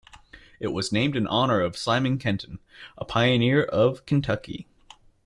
It 0.59 0.69
was 0.69 0.91
named 0.91 1.15
in 1.15 1.27
honor 1.27 1.61
of 1.61 1.77
Simon 1.77 2.17
Kenton, 2.17 2.57
a 2.97 3.05
pioneer 3.05 3.61
of 3.63 4.03
Kentucky. 4.07 4.65